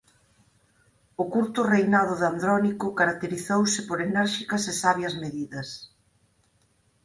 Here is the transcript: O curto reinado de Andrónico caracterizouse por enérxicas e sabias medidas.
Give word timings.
O 1.21 1.23
curto 1.33 1.59
reinado 1.73 2.13
de 2.19 2.25
Andrónico 2.33 2.87
caracterizouse 2.99 3.79
por 3.89 3.97
enérxicas 4.09 4.63
e 4.71 4.73
sabias 4.83 5.13
medidas. 5.23 5.67